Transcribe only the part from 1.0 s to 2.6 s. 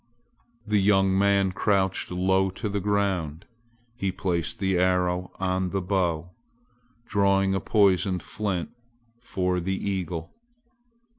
man crouched low